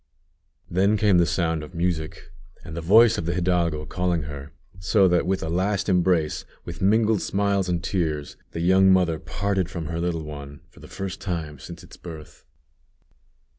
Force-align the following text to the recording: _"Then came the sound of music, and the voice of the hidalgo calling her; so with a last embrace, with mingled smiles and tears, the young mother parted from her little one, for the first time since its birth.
_"Then 0.67 0.97
came 0.97 1.19
the 1.19 1.27
sound 1.27 1.61
of 1.61 1.75
music, 1.75 2.31
and 2.65 2.75
the 2.75 2.81
voice 2.81 3.19
of 3.19 3.27
the 3.27 3.35
hidalgo 3.35 3.85
calling 3.85 4.23
her; 4.23 4.51
so 4.79 5.07
with 5.23 5.43
a 5.43 5.47
last 5.47 5.87
embrace, 5.89 6.43
with 6.65 6.81
mingled 6.81 7.21
smiles 7.21 7.69
and 7.69 7.83
tears, 7.83 8.35
the 8.49 8.61
young 8.61 8.91
mother 8.91 9.19
parted 9.19 9.69
from 9.69 9.85
her 9.89 9.99
little 9.99 10.23
one, 10.23 10.61
for 10.71 10.79
the 10.79 10.87
first 10.87 11.21
time 11.21 11.59
since 11.59 11.83
its 11.83 11.97
birth. 11.97 12.45